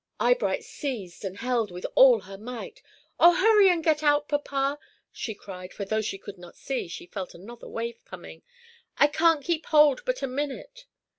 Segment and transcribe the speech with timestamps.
[0.19, 2.81] Eyebright seized and held with all her might.
[3.19, 4.79] "Oh, hurry and get out, papa,"
[5.11, 8.41] she cried; for though she could not see, she felt another wave coming.
[8.97, 10.87] "I can't keep hold but a minute."